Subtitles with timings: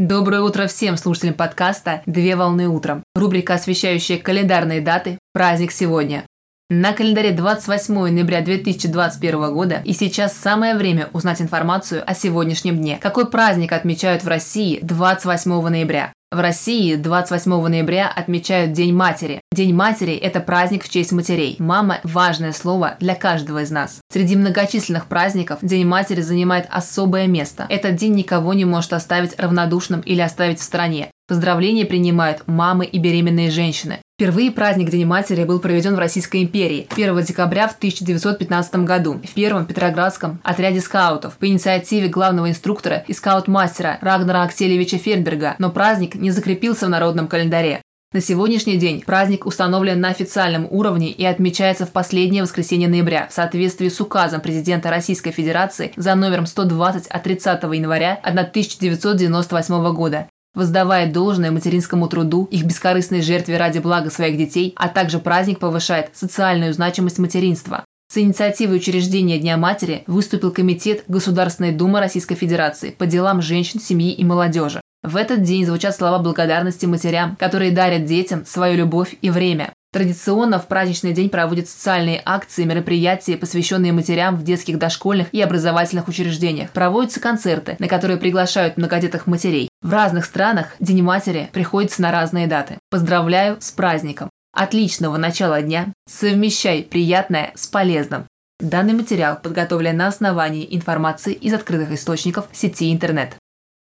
[0.00, 3.02] Доброе утро всем слушателям подкаста «Две волны утром».
[3.14, 6.24] Рубрика, освещающая календарные даты «Праздник сегодня».
[6.70, 12.98] На календаре 28 ноября 2021 года и сейчас самое время узнать информацию о сегодняшнем дне.
[12.98, 16.14] Какой праздник отмечают в России 28 ноября?
[16.30, 19.39] В России 28 ноября отмечают День матери.
[19.52, 21.56] День матери– это праздник в честь матерей.
[21.58, 23.98] Мама– важное слово для каждого из нас.
[24.08, 27.66] Среди многочисленных праздников День матери занимает особое место.
[27.68, 31.10] Этот день никого не может оставить равнодушным или оставить в стороне.
[31.26, 33.98] Поздравления принимают мамы и беременные женщины.
[34.16, 39.34] Впервые праздник День матери был проведен в Российской империи 1 декабря в 1915 году в
[39.34, 46.14] первом Петроградском отряде скаутов по инициативе главного инструктора и скаут-мастера Рагнара Аксельевича Фернберга, но праздник
[46.14, 47.82] не закрепился в народном календаре.
[48.12, 53.32] На сегодняшний день праздник установлен на официальном уровне и отмечается в последнее воскресенье ноября в
[53.32, 61.08] соответствии с указом президента Российской Федерации за номером 120 от 30 января 1998 года воздавая
[61.08, 66.74] должное материнскому труду, их бескорыстной жертве ради блага своих детей, а также праздник повышает социальную
[66.74, 67.84] значимость материнства.
[68.12, 74.12] С инициативой учреждения Дня матери выступил Комитет Государственной Думы Российской Федерации по делам женщин, семьи
[74.12, 74.80] и молодежи.
[75.02, 79.72] В этот день звучат слова благодарности матерям, которые дарят детям свою любовь и время.
[79.92, 86.06] Традиционно в праздничный день проводят социальные акции, мероприятия, посвященные матерям в детских, дошкольных и образовательных
[86.06, 86.70] учреждениях.
[86.70, 89.68] Проводятся концерты, на которые приглашают многодетных матерей.
[89.82, 92.78] В разных странах День матери приходится на разные даты.
[92.90, 94.30] Поздравляю с праздником!
[94.52, 95.92] Отличного начала дня!
[96.08, 98.26] Совмещай приятное с полезным!
[98.60, 103.36] Данный материал подготовлен на основании информации из открытых источников сети интернет.